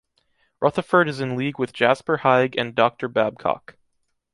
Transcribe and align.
Rutherford 0.59 1.07
is 1.07 1.19
in 1.21 1.35
league 1.35 1.59
with 1.59 1.73
Jasper 1.73 2.17
Haig 2.17 2.57
and 2.57 2.73
Docteur 2.73 3.07
Babcock. 3.07 3.77